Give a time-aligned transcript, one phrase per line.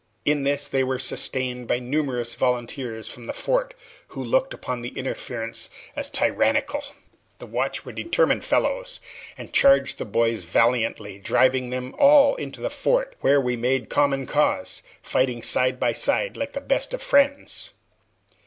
[0.25, 3.75] In this they were sustained by numerous volunteers from the fort,
[4.07, 6.83] who looked upon the interference as tyrannical.
[7.37, 8.99] The watch were determined fellows,
[9.37, 14.25] and charged the boys valiantly, driving them all into the fort, where we made common
[14.25, 17.71] cause, fighting side by side like the best of friends.